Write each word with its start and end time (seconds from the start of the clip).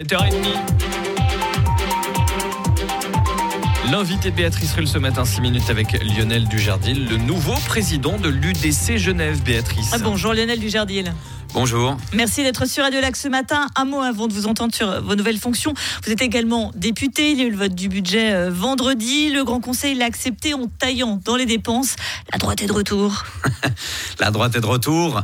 7h30. 0.00 0.32
L'invité 3.92 4.30
Béatrice 4.30 4.72
Rulle 4.72 4.88
ce 4.88 4.96
matin, 4.96 5.26
6 5.26 5.42
minutes 5.42 5.68
avec 5.68 6.02
Lionel 6.02 6.48
Dujardil, 6.48 7.06
le 7.06 7.18
nouveau 7.18 7.52
président 7.66 8.16
de 8.16 8.30
l'UDC 8.30 8.96
Genève, 8.96 9.42
Béatrice. 9.42 9.90
Ah, 9.92 9.98
bonjour 9.98 10.32
Lionel 10.32 10.58
Dujardil. 10.58 11.12
Bonjour. 11.52 11.96
Merci 12.14 12.44
d'être 12.44 12.64
sur 12.68 12.84
Radio 12.84 13.00
Lac 13.00 13.16
ce 13.16 13.26
matin. 13.26 13.66
Un 13.74 13.84
mot 13.84 14.00
avant 14.00 14.28
de 14.28 14.32
vous 14.32 14.46
entendre 14.46 14.72
sur 14.72 15.02
vos 15.02 15.16
nouvelles 15.16 15.38
fonctions. 15.38 15.74
Vous 16.04 16.12
êtes 16.12 16.22
également 16.22 16.70
député. 16.76 17.32
Il 17.32 17.38
y 17.38 17.42
a 17.42 17.46
eu 17.46 17.50
le 17.50 17.56
vote 17.56 17.74
du 17.74 17.88
budget 17.88 18.32
euh, 18.32 18.50
vendredi. 18.52 19.30
Le 19.30 19.42
Grand 19.42 19.58
Conseil 19.60 19.96
l'a 19.96 20.04
accepté 20.04 20.54
en 20.54 20.68
taillant 20.68 21.20
dans 21.24 21.34
les 21.34 21.46
dépenses. 21.46 21.96
La 22.30 22.38
droite 22.38 22.62
est 22.62 22.68
de 22.68 22.72
retour. 22.72 23.24
La 24.20 24.30
droite 24.30 24.54
est 24.54 24.60
de 24.60 24.66
retour. 24.66 25.22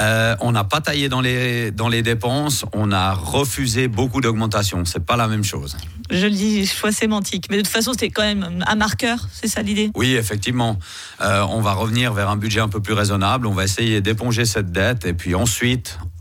Euh, 0.00 0.36
on 0.40 0.52
n'a 0.52 0.62
pas 0.62 0.80
taillé 0.80 1.08
dans 1.08 1.20
les, 1.20 1.72
dans 1.72 1.88
les 1.88 2.02
dépenses. 2.02 2.64
On 2.72 2.92
a 2.92 3.12
refusé 3.12 3.88
beaucoup 3.88 4.20
d'augmentations. 4.20 4.84
C'est 4.84 5.04
pas 5.04 5.16
la 5.16 5.26
même 5.26 5.44
chose. 5.44 5.76
Je 6.08 6.26
le 6.26 6.32
dis, 6.32 6.66
choix 6.66 6.92
sémantique. 6.92 7.46
Mais 7.50 7.56
de 7.56 7.62
toute 7.62 7.72
façon, 7.72 7.92
c'était 7.92 8.10
quand 8.10 8.22
même 8.22 8.62
un 8.64 8.74
marqueur. 8.76 9.26
C'est 9.32 9.48
ça 9.48 9.62
l'idée? 9.62 9.90
Oui, 9.96 10.14
effectivement. 10.14 10.78
Euh, 11.20 11.44
on 11.50 11.60
va 11.60 11.72
revenir 11.72 12.12
vers 12.12 12.30
un 12.30 12.36
budget 12.36 12.60
un 12.60 12.68
peu 12.68 12.80
plus 12.80 12.94
raisonnable. 12.94 13.48
On 13.48 13.54
va 13.54 13.64
essayer 13.64 14.00
d'éponger 14.00 14.44
cette 14.44 14.70
dette. 14.70 15.04
Et 15.04 15.14
puis 15.14 15.34
ensuite, 15.34 15.63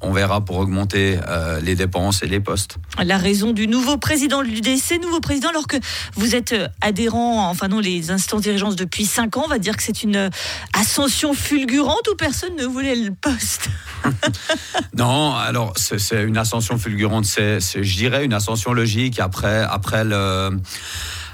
on 0.02 0.12
verra 0.12 0.42
pour 0.42 0.58
augmenter 0.58 1.20
euh, 1.28 1.60
les 1.62 1.76
dépenses 1.76 2.24
et 2.24 2.28
les 2.28 2.40
postes. 2.40 2.78
La 3.04 3.18
raison 3.18 3.52
du 3.52 3.68
nouveau 3.68 3.98
président 3.98 4.42
de 4.42 4.48
l'UDC, 4.48 5.02
nouveau 5.02 5.20
président, 5.20 5.50
alors 5.50 5.68
que 5.68 5.78
vous 6.16 6.36
êtes 6.36 6.54
euh, 6.54 6.68
adhérent, 6.82 7.50
enfin 7.50 7.68
non, 7.68 7.80
les 7.80 8.12
instances 8.12 8.42
dirigeantes 8.42 8.76
depuis 8.76 9.06
5 9.06 9.38
ans, 9.38 9.44
on 9.46 9.50
va 9.50 9.60
dire 9.60 9.78
que 9.78 9.84
c'est 9.84 10.04
une 10.04 10.16
euh, 10.16 10.30
ascension 10.74 11.34
fulgurante 11.34 12.08
où 12.12 12.16
personne 12.16 12.56
ne 12.58 12.66
voulait 12.66 12.96
le 12.96 13.12
poste? 13.12 13.70
non, 14.98 15.36
alors 15.36 15.74
c'est 15.78 16.24
une 16.24 16.38
ascension 16.38 16.78
fulgurante, 16.78 17.26
c'est, 17.26 17.60
je 17.60 17.96
dirais, 17.96 18.26
une 18.26 18.34
ascension 18.34 18.74
logique 18.74 19.20
après, 19.20 19.64
après 19.64 20.04
le 20.04 20.50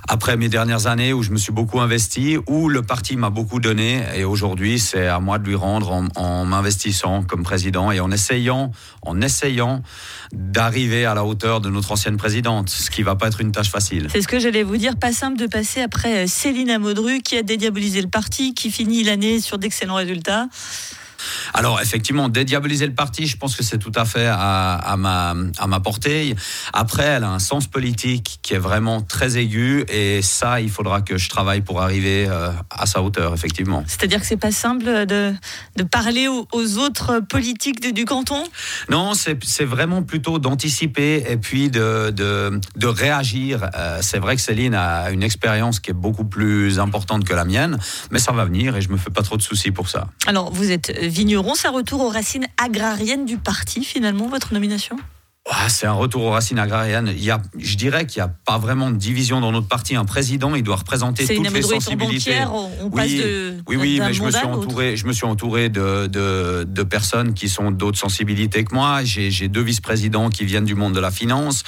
après 0.10 0.38
mes 0.38 0.50
dernières 0.50 0.88
années 0.88 1.14
où 1.14 1.22
je 1.22 1.30
me 1.30 1.38
suis 1.38 1.52
beaucoup 1.52 1.80
investi, 1.80 2.38
où 2.48 2.68
le 2.68 2.82
parti 2.82 3.16
m'a 3.16 3.30
beaucoup 3.30 3.60
donné, 3.60 4.04
et 4.16 4.24
aujourd'hui 4.24 4.80
c'est 4.80 5.06
à 5.06 5.20
moi 5.20 5.38
de 5.38 5.46
lui 5.46 5.54
rendre 5.54 6.04
en, 6.16 6.46
m'investissant 6.46 7.22
comme 7.22 7.44
président 7.44 7.92
et 7.92 8.00
en 8.00 8.12
essayant, 8.12 8.72
en 9.04 9.22
essayant 9.22 9.84
d'arriver 10.34 11.06
à 11.06 11.14
la 11.14 11.24
hauteur 11.24 11.62
de 11.62 11.70
notre 11.70 11.92
ancienne 11.92 12.18
présidente, 12.18 12.70
ce 12.70 12.90
qui 12.90 13.04
va 13.04 13.16
pas 13.16 13.28
être 13.28 13.40
une 13.40 13.52
tâche 13.52 13.70
facile. 13.70 14.08
C'est 14.12 14.24
ce 14.24 14.28
que 14.28 14.40
j'allais 14.40 14.64
vous 14.64 14.78
dire, 14.78 14.98
pas 14.98 15.12
simple 15.12 15.38
de 15.38 15.46
passer 15.46 15.82
après 15.82 16.26
Céline 16.26 16.72
Amodru 16.72 17.22
qui 17.22 17.38
a 17.38 17.44
dédiabolisé 17.44 18.02
le 18.02 18.10
parti, 18.10 18.56
qui 18.56 18.72
finit 18.72 19.04
l'année 19.04 19.40
sur 19.40 19.60
d'excellents 19.60 19.96
résultats. 19.96 20.48
Alors 21.54 21.82
effectivement, 21.82 22.30
dédiaboliser 22.30 22.88
le 22.88 22.94
parti, 22.94 23.28
je 23.28 23.38
pense 23.38 23.56
que 23.56 23.64
c'est 23.64 23.78
tout 23.78 23.92
à 23.96 24.06
fait 24.06 24.28
à, 24.28 24.96
ma, 24.98 25.36
à 25.58 25.68
ma 25.68 25.80
portée. 25.80 26.36
Après, 26.74 27.04
elle 27.04 27.24
a 27.24 27.30
un 27.30 27.40
sens 27.40 27.68
politique 27.68 28.40
qui 28.42 28.54
est 28.54 28.60
vraiment 28.60 29.02
très 29.02 29.38
aigu 29.38 29.86
et 29.90 30.22
ça, 30.22 30.62
il 30.62 30.70
faudra 30.70 31.02
que 31.02 31.18
je 31.18 31.30
travaille 31.30 31.62
pour 31.62 31.82
arriver 31.82 32.28
euh, 32.28 32.52
à 32.70 32.86
sa 32.86 33.02
hauteur, 33.02 33.34
effectivement. 33.34 33.84
C'est-à-dire 33.88 34.20
que 34.20 34.26
c'est 34.26 34.38
pas 34.38 34.52
simple 34.52 35.06
de, 35.06 35.34
de 35.76 35.84
parler 35.84 36.28
aux, 36.28 36.78
autres 36.78 37.20
politiques 37.20 37.94
du 37.94 38.06
canton? 38.06 38.44
Non, 38.90 39.14
c'est 39.14 39.66
vraiment 39.66 40.04
plutôt 40.04 40.40
d'anticiper 40.40 41.24
et 41.28 41.38
puis 41.38 41.70
de, 41.70 42.12
de, 42.12 42.60
de 42.76 42.88
réagir. 42.88 43.70
Euh, 43.76 44.00
c'est 44.02 44.20
vrai 44.20 44.36
que 44.36 44.42
Céline 44.42 44.76
a 44.76 45.10
une 45.12 45.24
expérience 45.24 45.80
qui 45.80 45.92
est 45.92 45.94
beaucoup 45.94 46.26
plus 46.26 46.80
importante 46.80 47.24
que 47.24 47.34
la 47.34 47.46
mienne, 47.46 47.78
mais 48.12 48.20
ça 48.20 48.32
va 48.32 48.46
venir 48.46 48.76
et 48.76 48.82
je 48.82 48.90
me 48.90 48.98
fais 48.98 49.10
pas 49.10 49.22
trop 49.22 49.38
de 49.38 49.42
soucis 49.42 49.72
pour 49.72 49.90
ça. 49.90 50.08
Alors, 50.28 50.52
vous 50.52 50.72
êtes 50.72 50.92
vigneron, 51.10 51.56
ça 51.56 51.72
retour 51.72 52.02
aux 52.02 52.10
racines 52.10 52.48
agrariennes 52.58 53.26
du 53.26 53.38
parti, 53.38 53.84
finalement, 53.84 54.28
votre 54.28 54.54
nomination? 54.54 54.98
Ah, 55.52 55.68
c'est 55.70 55.88
un 55.88 55.94
retour 55.94 56.24
aux 56.24 56.32
racines 56.32 56.60
agrariennes. 56.60 57.12
Il 57.16 57.24
y 57.24 57.32
a, 57.32 57.42
je 57.58 57.76
dirais 57.76 58.06
qu'il 58.06 58.22
n'y 58.22 58.26
a 58.28 58.34
pas 58.46 58.58
vraiment 58.58 58.92
de 58.92 58.98
division 58.98 59.42
dans 59.42 59.52
notre 59.52 59.68
parti. 59.68 59.96
Un 59.96 60.06
président, 60.06 60.54
il 60.54 60.64
doit 60.64 60.76
représenter 60.76 61.26
toutes 61.26 61.52
les 61.52 61.62
sensibilités. 61.62 62.38
On 62.82 62.90
passe 62.90 63.10
de, 63.10 63.56
oui, 63.68 63.76
oui, 63.76 64.00
mais 64.00 64.14
je 64.14 64.24
me 64.24 64.32
suis 64.32 64.46
entouré, 64.46 64.96
je 64.96 65.08
me 65.08 65.14
suis 65.14 65.26
entouré 65.26 65.70
de, 65.70 66.08
de, 66.08 66.84
personnes 66.84 67.34
qui 67.34 67.50
sont 67.50 67.72
d'autres 67.72 67.98
sensibilités 67.98 68.64
que 68.64 68.74
moi. 68.74 69.04
J'ai 69.04 69.48
deux 69.48 69.62
vice-présidents 69.62 70.30
qui 70.30 70.46
viennent 70.46 70.66
du 70.66 70.76
monde 70.76 70.94
de 70.94 71.00
la 71.00 71.12
finance. 71.12 71.64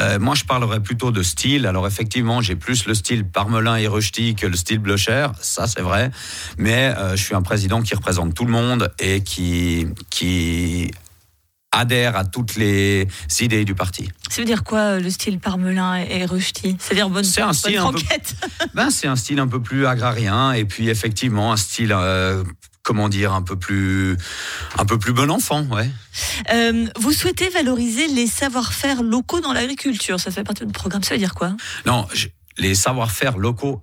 Euh, 0.00 0.18
moi, 0.18 0.34
je 0.34 0.44
parlerais 0.44 0.80
plutôt 0.80 1.10
de 1.10 1.22
style. 1.22 1.66
Alors 1.66 1.86
effectivement, 1.86 2.40
j'ai 2.40 2.56
plus 2.56 2.86
le 2.86 2.94
style 2.94 3.24
Parmelin 3.24 3.76
et 3.76 3.86
Rusty 3.86 4.34
que 4.34 4.46
le 4.46 4.56
style 4.56 4.78
Blocher. 4.78 5.28
Ça, 5.40 5.66
c'est 5.66 5.82
vrai. 5.82 6.10
Mais 6.58 6.94
euh, 6.96 7.16
je 7.16 7.22
suis 7.22 7.34
un 7.34 7.42
président 7.42 7.82
qui 7.82 7.94
représente 7.94 8.34
tout 8.34 8.44
le 8.44 8.52
monde 8.52 8.92
et 8.98 9.22
qui 9.22 9.86
qui 10.10 10.90
adhère 11.72 12.16
à 12.16 12.24
toutes 12.24 12.56
les 12.56 13.06
idées 13.40 13.64
du 13.64 13.74
parti. 13.74 14.08
Ça 14.28 14.42
veut 14.42 14.46
dire 14.46 14.64
quoi 14.64 14.78
euh, 14.78 15.00
le 15.00 15.10
style 15.10 15.38
Parmelin 15.38 15.96
et 15.96 16.24
Rusty? 16.24 16.76
C'est-à-dire 16.78 17.10
bonne, 17.10 17.24
c'est 17.24 17.42
un 17.42 17.52
style 17.52 17.80
peu, 17.92 18.66
ben, 18.74 18.90
C'est 18.90 19.06
un 19.06 19.16
style 19.16 19.38
un 19.38 19.46
peu 19.46 19.62
plus 19.62 19.86
agrarien 19.86 20.52
et 20.52 20.64
puis 20.64 20.88
effectivement 20.88 21.52
un 21.52 21.56
style... 21.56 21.92
Euh, 21.92 22.42
comment 22.82 23.08
dire, 23.08 23.34
un 23.34 23.42
peu 23.42 23.56
plus, 23.56 24.16
un 24.78 24.84
peu 24.84 24.98
plus 24.98 25.12
bon 25.12 25.30
enfant, 25.30 25.64
ouais. 25.66 25.88
Euh, 26.52 26.86
vous 26.98 27.12
souhaitez 27.12 27.48
valoriser 27.50 28.08
les 28.08 28.26
savoir-faire 28.26 29.02
locaux 29.02 29.40
dans 29.40 29.52
l'agriculture? 29.52 30.18
Ça 30.18 30.30
fait 30.30 30.42
partie 30.42 30.64
du 30.64 30.72
programme. 30.72 31.02
Ça 31.04 31.14
veut 31.14 31.20
dire 31.20 31.34
quoi? 31.34 31.54
Non, 31.86 32.08
les 32.58 32.74
savoir-faire 32.74 33.38
locaux 33.38 33.82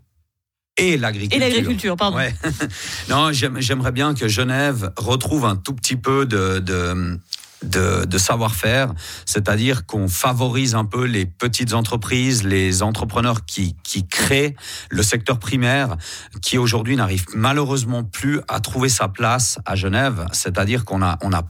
et 0.78 0.98
l'agriculture. 0.98 1.38
Et 1.38 1.50
l'agriculture, 1.50 1.96
pardon. 1.96 2.18
Ouais. 2.18 2.34
non, 3.10 3.32
j'aimerais 3.32 3.92
bien 3.92 4.14
que 4.14 4.28
Genève 4.28 4.92
retrouve 4.98 5.46
un 5.46 5.56
tout 5.56 5.74
petit 5.74 5.96
peu 5.96 6.26
de, 6.26 6.60
de 6.60 7.20
de, 7.64 8.18
savoir-faire, 8.18 8.94
c'est-à-dire 9.26 9.86
qu'on 9.86 10.08
favorise 10.08 10.76
un 10.76 10.86
peu 10.86 11.06
les 11.06 11.26
petites 11.26 11.74
entreprises, 11.74 12.44
les 12.44 12.82
entrepreneurs 12.84 13.46
qui, 13.46 13.76
qui 13.84 14.08
créent 14.08 14.56
le 14.90 15.04
secteur 15.04 15.40
primaire, 15.40 15.98
qui 16.42 16.58
aujourd'hui 16.58 16.96
n'arrive 16.96 17.26
malheureusement 17.36 18.04
plus 18.04 18.42
à 18.48 18.60
trouver 18.60 18.90
sa 18.90 19.08
place 19.08 19.60
à 19.66 19.76
Genève, 19.76 20.28
c'est-à-dire 20.32 20.86
qu'on 20.86 21.02
a, 21.02 21.18
on 21.22 21.34
a 21.34 21.44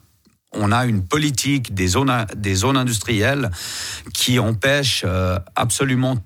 on 0.53 0.72
a 0.72 0.85
une 0.85 1.06
politique 1.06 1.73
des 1.73 1.88
zones, 1.88 2.25
des 2.35 2.56
zones 2.56 2.78
industrielles 2.78 3.51
qui 4.13 4.40
empêche 4.40 5.03
euh, 5.06 5.38
absolument 5.56 6.17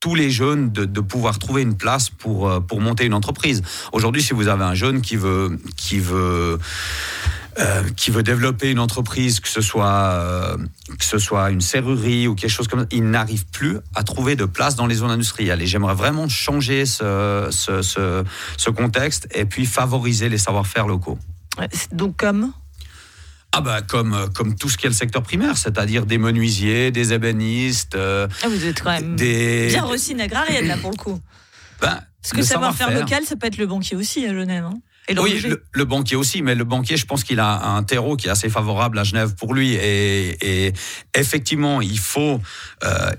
tous 0.00 0.14
les 0.14 0.30
jeunes 0.30 0.70
de, 0.70 0.84
de, 0.84 1.00
pouvoir 1.00 1.38
trouver 1.38 1.62
une 1.62 1.76
place 1.76 2.10
pour, 2.10 2.48
euh, 2.48 2.60
pour 2.60 2.80
monter 2.80 3.04
une 3.04 3.14
entreprise. 3.14 3.62
Aujourd'hui, 3.92 4.22
si 4.22 4.32
vous 4.32 4.48
avez 4.48 4.64
un 4.64 4.74
jeune 4.74 5.00
qui 5.00 5.16
veut, 5.16 5.58
qui 5.76 5.98
veut 5.98 6.58
euh, 7.58 7.82
qui 7.96 8.12
veut 8.12 8.22
développer 8.22 8.70
une 8.70 8.78
entreprise, 8.78 9.40
que 9.40 9.48
ce 9.48 9.60
soit 9.60 9.86
euh, 9.86 10.56
que 10.96 11.04
ce 11.04 11.18
soit 11.18 11.50
une 11.50 11.60
serrurerie 11.60 12.28
ou 12.28 12.36
quelque 12.36 12.50
chose 12.50 12.68
comme 12.68 12.80
ça, 12.80 12.86
il 12.92 13.10
n'arrive 13.10 13.46
plus 13.46 13.78
à 13.96 14.04
trouver 14.04 14.36
de 14.36 14.44
place 14.44 14.76
dans 14.76 14.86
les 14.86 14.96
zones 14.96 15.10
industrielles. 15.10 15.60
Et 15.60 15.66
j'aimerais 15.66 15.94
vraiment 15.94 16.28
changer 16.28 16.86
ce, 16.86 17.48
ce, 17.50 17.82
ce, 17.82 18.22
ce, 18.56 18.70
contexte 18.70 19.26
et 19.34 19.44
puis 19.44 19.66
favoriser 19.66 20.28
les 20.28 20.38
savoir-faire 20.38 20.86
locaux. 20.86 21.18
Donc 21.90 22.16
comme? 22.16 22.52
Ah 23.50 23.60
bah 23.60 23.82
comme 23.82 24.28
comme 24.34 24.54
tout 24.54 24.68
ce 24.68 24.76
qui 24.76 24.86
est 24.86 24.90
le 24.90 24.94
secteur 24.94 25.24
primaire, 25.24 25.56
c'est-à-dire 25.58 26.06
des 26.06 26.18
menuisiers, 26.18 26.92
des 26.92 27.12
ébénistes. 27.12 27.96
Euh, 27.96 28.28
ah 28.44 28.48
vous 28.48 28.64
êtes 28.66 28.82
quand 28.82 28.92
même 28.92 29.16
des... 29.16 29.66
bien 29.68 29.84
racine 29.84 30.20
agrarienne 30.20 30.68
là 30.68 30.76
pour 30.76 30.92
le 30.92 30.96
coup. 30.96 31.18
Ben, 31.80 31.98
Parce 32.22 32.34
que 32.34 32.42
savoir-faire 32.42 32.92
local, 32.92 33.24
ça 33.24 33.34
peut 33.34 33.48
être 33.48 33.56
le 33.56 33.66
banquier 33.66 33.96
aussi 33.96 34.24
à 34.26 34.32
Genève. 34.32 34.64
Hein 34.64 34.78
oui, 35.16 35.42
le, 35.72 35.84
banquier 35.84 36.16
aussi, 36.16 36.42
mais 36.42 36.54
le 36.54 36.64
banquier, 36.64 36.96
je 36.96 37.06
pense 37.06 37.24
qu'il 37.24 37.40
a 37.40 37.66
un 37.66 37.82
terreau 37.82 38.16
qui 38.16 38.26
est 38.26 38.30
assez 38.30 38.48
favorable 38.48 38.98
à 38.98 39.04
Genève 39.04 39.34
pour 39.34 39.54
lui. 39.54 39.74
Et, 39.74 40.72
effectivement, 41.14 41.80
il 41.80 41.98
faut, 41.98 42.40
euh, 42.84 43.10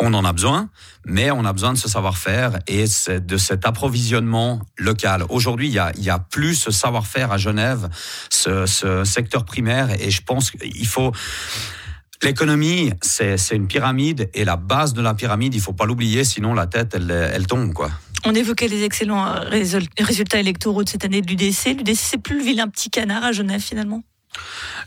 on 0.00 0.12
en 0.14 0.24
a 0.24 0.32
besoin, 0.32 0.68
mais 1.06 1.30
on 1.30 1.44
a 1.44 1.52
besoin 1.52 1.72
de 1.72 1.78
ce 1.78 1.88
savoir-faire 1.88 2.58
et 2.66 2.84
de 3.08 3.36
cet 3.36 3.66
approvisionnement 3.66 4.60
local. 4.76 5.24
Aujourd'hui, 5.28 5.68
il 5.68 5.74
y 5.74 5.78
a, 5.78 5.92
il 5.96 6.04
y 6.04 6.10
a 6.10 6.18
plus 6.18 6.54
ce 6.54 6.70
savoir-faire 6.70 7.32
à 7.32 7.38
Genève, 7.38 7.88
ce, 8.30 8.66
ce 8.66 9.04
secteur 9.04 9.44
primaire, 9.44 9.90
et 10.00 10.10
je 10.10 10.22
pense 10.22 10.50
qu'il 10.50 10.86
faut 10.86 11.12
L'économie, 12.22 12.90
c'est 13.02 13.36
une 13.52 13.66
pyramide 13.66 14.30
et 14.32 14.46
la 14.46 14.56
base 14.56 14.94
de 14.94 15.02
la 15.02 15.12
pyramide, 15.12 15.54
il 15.54 15.60
faut 15.60 15.74
pas 15.74 15.84
l'oublier, 15.84 16.24
sinon 16.24 16.54
la 16.54 16.66
tête, 16.66 16.94
elle, 16.94 17.10
elle 17.10 17.46
tombe. 17.46 17.74
quoi. 17.74 17.90
On 18.24 18.34
évoquait 18.34 18.68
les 18.68 18.84
excellents 18.84 19.26
euh, 19.26 19.40
résultats 19.98 20.40
électoraux 20.40 20.82
de 20.82 20.88
cette 20.88 21.04
année 21.04 21.20
de 21.20 21.28
l'UDC. 21.28 21.76
L'UDC, 21.78 21.96
c'est 21.96 22.18
plus 22.18 22.38
le 22.38 22.44
vilain 22.44 22.68
petit 22.68 22.90
canard 22.90 23.24
à 23.24 23.32
Genève 23.32 23.60
finalement 23.60 24.02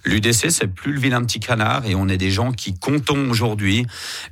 L'UDC, 0.03 0.51
c'est 0.51 0.67
plus 0.67 0.91
le 0.91 0.99
vilain 0.99 1.23
petit 1.23 1.39
canard 1.39 1.85
et 1.85 1.95
on 1.95 2.09
est 2.09 2.17
des 2.17 2.31
gens 2.31 2.51
qui 2.51 2.77
comptons 2.77 3.29
aujourd'hui. 3.29 3.85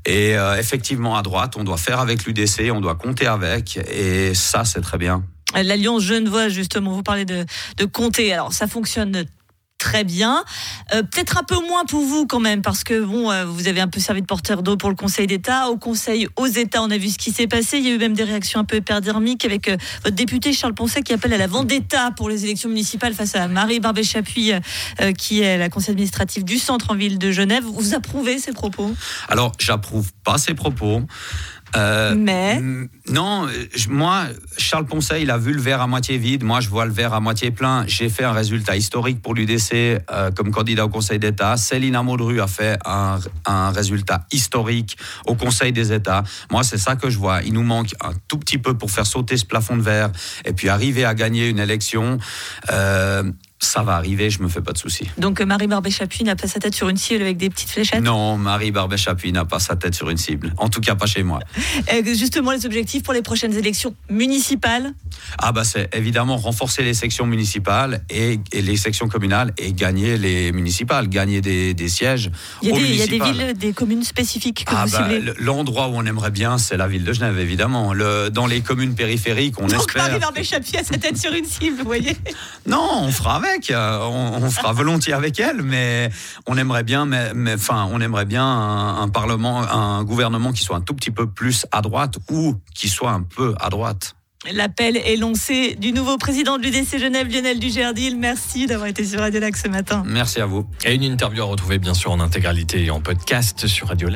Et 0.06 0.38
euh, 0.38 0.58
effectivement, 0.58 1.16
à 1.16 1.22
droite, 1.22 1.56
on 1.58 1.64
doit 1.64 1.78
faire 1.78 2.00
avec 2.00 2.26
l'UDC, 2.26 2.72
on 2.72 2.82
doit 2.82 2.96
compter 2.96 3.26
avec. 3.26 3.80
Et 3.90 4.34
ça, 4.34 4.66
c'est 4.66 4.82
très 4.82 4.98
bien. 4.98 5.24
L'Alliance 5.54 6.04
Genevois, 6.04 6.50
justement, 6.50 6.92
vous 6.92 7.04
parlez 7.04 7.26
de, 7.26 7.46
de 7.78 7.86
compter. 7.86 8.34
Alors, 8.34 8.52
ça 8.52 8.68
fonctionne 8.68 9.26
très 9.86 10.04
bien. 10.04 10.44
Euh, 10.94 11.04
peut-être 11.04 11.38
un 11.38 11.44
peu 11.44 11.60
moins 11.68 11.86
pour 11.86 12.04
vous 12.04 12.26
quand 12.26 12.40
même, 12.40 12.64
parce 12.64 12.84
que 12.84 13.02
bon, 13.02 13.30
euh, 13.30 13.46
vous 13.46 13.68
avez 13.68 13.82
un 13.82 13.88
peu 13.88 14.00
servi 14.00 14.22
de 14.22 14.26
porteur 14.26 14.64
d'eau 14.64 14.78
pour 14.78 14.90
le 14.90 14.96
Conseil 14.96 15.28
d'État. 15.28 15.70
Au 15.70 15.78
Conseil 15.78 16.28
aux 16.38 16.48
États, 16.48 16.82
on 16.82 16.90
a 16.90 16.98
vu 16.98 17.10
ce 17.10 17.20
qui 17.20 17.32
s'est 17.32 17.46
passé. 17.46 17.78
Il 17.78 17.86
y 17.86 17.92
a 17.92 17.94
eu 17.94 18.00
même 18.00 18.16
des 18.16 18.24
réactions 18.24 18.60
un 18.60 18.64
peu 18.64 18.78
épidermiques 18.78 19.46
avec 19.46 19.68
euh, 19.68 19.78
votre 20.04 20.16
député 20.16 20.54
Charles 20.54 20.74
Poncet 20.74 21.04
qui 21.04 21.14
appelle 21.14 21.34
à 21.34 21.38
la 21.38 21.46
vendetta 21.46 22.10
pour 22.18 22.30
les 22.30 22.46
élections 22.46 22.70
municipales 22.70 23.14
face 23.14 23.36
à 23.36 23.48
Marie 23.48 23.80
Barbet-Chapuis, 23.80 24.54
qui 25.18 25.42
est 25.42 25.58
la 25.58 25.70
conseillère 25.70 25.94
administrative 25.94 26.44
du 26.44 26.58
centre 26.58 26.92
en 26.92 26.96
ville 26.96 27.20
de 27.20 27.32
Genève. 27.32 27.64
Vous 27.64 27.94
approuvez 27.94 28.40
ces 28.40 28.54
propos? 28.54 28.92
Alors, 29.30 29.52
j'approuve 29.60 30.12
pas 30.24 30.40
ces 30.40 30.56
propos. 30.56 31.02
Euh, 31.76 32.16
mais 32.18 32.62
non, 33.10 33.48
moi, 33.90 34.28
Charles 34.66 34.86
Poncet, 34.88 35.22
il 35.22 35.30
a 35.30 35.38
vu 35.38 35.54
le 35.54 35.62
verre 35.62 35.80
à 35.80 35.86
moitié 35.86 36.18
vide. 36.18 36.44
Moi, 36.44 36.60
je 36.60 36.70
vois 36.70 36.86
le 36.86 36.92
verre 36.92 37.14
à 37.14 37.20
moitié 37.20 37.52
plein. 37.52 37.86
J'ai 37.86 38.10
fait 38.10 38.24
un 38.24 38.32
résultat 38.32 38.76
historique 38.76 39.22
pour 39.22 39.36
l'UDC 39.36 39.74
euh, 39.74 40.32
comme 40.32 40.50
candidat 40.50 40.86
au 40.86 40.90
Conseil 40.90 41.20
d'État. 41.20 41.56
Céline 41.56 42.02
Maudru 42.02 42.42
a 42.42 42.48
fait 42.48 42.80
un, 42.84 43.20
un, 43.46 43.70
résultat 43.70 44.26
historique 44.32 44.98
au 45.28 45.36
Conseil 45.36 45.72
des 45.72 45.94
États. 45.94 46.24
Moi, 46.50 46.64
c'est 46.64 46.80
ça 46.80 46.96
que 46.96 47.12
je 47.12 47.20
vois. 47.20 47.44
Il 47.44 47.54
nous 47.54 47.62
manque 47.62 47.94
un 48.04 48.14
tout 48.28 48.40
petit 48.40 48.58
peu 48.58 48.76
pour 48.76 48.90
faire 48.90 49.06
sauter 49.06 49.38
ce 49.38 49.46
plafond 49.46 49.78
de 49.78 49.84
verre 49.84 50.10
et 50.46 50.54
puis 50.54 50.68
arriver 50.68 51.06
à 51.06 51.14
gagner 51.14 51.48
une 51.48 51.60
élection. 51.60 52.18
Euh, 52.72 53.22
ça 53.66 53.84
va 53.84 53.96
arriver, 53.96 54.30
je 54.30 54.42
me 54.42 54.48
fais 54.48 54.62
pas 54.62 54.74
de 54.74 54.78
soucis. 54.78 55.10
Donc 55.18 55.42
euh, 55.42 55.46
Marie 55.46 55.68
Barbet-Chapuis 55.68 56.24
n'a 56.24 56.36
pas 56.36 56.48
sa 56.48 56.60
tête 56.60 56.76
sur 56.76 56.90
une 56.90 56.98
cible 56.98 57.22
avec 57.22 57.38
des 57.38 57.50
petites 57.50 57.70
fléchettes? 57.70 58.04
Non, 58.04 58.38
Marie 58.38 58.72
Barbet-Chapuis 58.72 59.32
n'a 59.32 59.46
pas 59.46 59.60
sa 59.60 59.76
tête 59.76 59.96
sur 59.96 60.10
une 60.10 60.18
cible. 60.18 60.54
En 60.58 60.70
tout 60.70 60.82
cas, 60.82 60.96
pas 60.96 61.06
chez 61.06 61.24
moi. 61.24 61.40
justement, 62.06 62.52
les 62.52 62.66
objectifs 62.66 63.04
pour 63.04 63.14
les 63.14 63.22
prochaines 63.22 63.54
élections 63.54 63.96
municipales? 64.10 64.94
Ah 65.38 65.52
bah 65.52 65.64
c'est 65.64 65.94
évidemment 65.96 66.38
renforcer 66.38 66.84
les 66.84 66.94
sections 66.94 67.26
municipales 67.26 68.04
et, 68.10 68.40
les 68.54 68.78
sections 68.78 69.08
communales 69.08 69.54
et 69.58 69.74
gagner 69.74 70.18
les 70.18 70.52
municipales, 70.52 71.08
gagner 71.08 71.42
des, 71.42 71.88
sièges. 71.88 72.32
Il 72.62 72.70
y, 72.70 72.72
a 72.72 72.76
des, 72.76 72.82
il 72.82 72.96
y, 72.96 73.02
a 73.02 73.08
des, 73.08 73.20
villes, 73.20 73.54
des 73.58 73.74
communes 73.74 74.04
spécifiques 74.04 74.66
que 74.66 74.74
ah 74.76 74.86
vous 74.86 74.92
bah, 74.92 75.10
ciblez 75.10 75.34
L'endroit 75.40 75.88
où 75.88 75.94
on 75.96 76.06
aimerait 76.06 76.32
bien, 76.32 76.58
c'est 76.58 76.78
la 76.78 76.88
ville 76.88 77.04
de 77.04 77.14
Genève, 77.14 77.38
évidemment. 77.40 77.94
Le, 77.94 78.30
dans 78.30 78.48
les 78.48 78.62
communes 78.62 78.96
périphériques, 78.96 79.60
on 79.60 79.68
Donc 79.68 79.80
espère... 79.80 80.08
Marie 80.08 80.20
Barbet-Chapuis 80.20 80.78
a 80.78 80.84
sa 80.84 80.98
tête 80.98 81.18
sur 81.18 81.34
une 81.34 81.46
cible, 81.46 81.78
vous 81.78 81.86
voyez? 81.86 82.16
Non, 82.66 83.02
on 83.02 83.12
fera 83.12 83.38
avec. 83.38 83.55
Euh, 83.72 84.00
on, 84.06 84.50
fera 84.50 84.74
volontiers 84.74 85.14
avec 85.14 85.40
elle, 85.40 85.62
mais 85.62 86.10
on 86.48 86.58
aimerait 86.58 86.84
bien, 86.84 87.06
mais, 87.06 87.54
enfin, 87.54 87.88
on 87.92 88.00
aimerait 88.02 88.26
bien 88.26 88.46
un, 88.46 89.08
parlement, 89.10 89.62
un 89.62 90.04
gouvernement 90.04 90.52
qui 90.52 90.64
soit 90.64 90.78
un 90.78 90.82
tout 90.82 90.94
petit 90.94 91.12
peu 91.12 91.28
plus 91.28 91.66
à 91.72 91.82
droite 91.82 92.16
ou 92.30 92.56
qui 92.74 92.90
soit 92.90 93.12
un 93.12 93.22
peu 93.22 93.56
à 93.60 93.70
droite. 93.70 94.16
L'appel 94.52 94.98
est 94.98 95.16
lancé 95.16 95.76
du 95.76 95.92
nouveau 95.92 96.18
président 96.18 96.58
de 96.58 96.64
l'UDC 96.64 97.00
Genève, 97.00 97.28
Lionel 97.32 97.60
Dugerdil. 97.60 98.16
Merci 98.18 98.68
d'avoir 98.68 98.88
été 98.88 99.04
sur 99.04 99.20
Radio 99.20 99.40
Lac 99.40 99.58
ce 99.58 99.68
matin. 99.68 100.04
Merci 100.06 100.40
à 100.40 100.46
vous. 100.46 100.68
Et 100.84 100.94
une 100.94 101.04
interview 101.04 101.42
à 101.42 101.46
retrouver 101.46 101.80
bien 101.80 101.96
sûr 101.96 102.12
en 102.12 102.20
intégralité 102.20 102.86
et 102.86 102.92
en 102.92 103.02
podcast 103.02 103.66
sur 103.66 103.88
Radio 103.88 104.08
Lac. 104.08 104.14